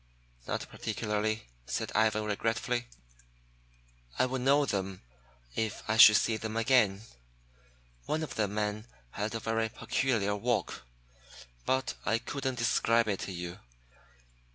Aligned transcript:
"Not 0.47 0.67
particularly," 0.67 1.43
said 1.67 1.91
Ivan 1.93 2.25
regretfully. 2.25 2.87
"I 4.17 4.25
would 4.25 4.41
know 4.41 4.65
them 4.65 5.03
if 5.55 5.83
I 5.87 5.97
should 5.97 6.15
see 6.15 6.37
them 6.37 6.57
again. 6.57 7.01
One 8.07 8.23
of 8.23 8.33
the 8.33 8.47
men 8.47 8.87
had 9.11 9.35
a 9.35 9.39
very 9.39 9.69
peculiar 9.69 10.35
walk, 10.35 10.87
but 11.67 11.93
I 12.03 12.17
couldn't 12.17 12.55
describe 12.57 13.07
it 13.07 13.19
to 13.19 13.31
you. 13.31 13.59